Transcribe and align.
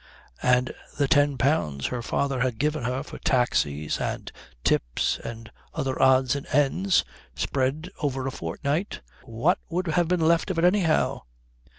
And 0.41 0.73
the 0.97 1.07
ten 1.07 1.37
pounds 1.37 1.85
her 1.85 2.01
father 2.01 2.39
had 2.39 2.57
given 2.57 2.85
her 2.85 3.03
for 3.03 3.19
taxis 3.19 3.99
and 3.99 4.31
tips 4.63 5.19
and 5.23 5.51
other 5.75 6.01
odds 6.01 6.35
and 6.35 6.47
ends, 6.47 7.05
spread 7.35 7.91
over 7.99 8.25
a 8.25 8.31
fortnight 8.31 9.01
what 9.25 9.59
would 9.69 9.85
have 9.89 10.07
been 10.07 10.21
left 10.27 10.49
of 10.49 10.57
it 10.57 10.65
anyhow? 10.65 11.21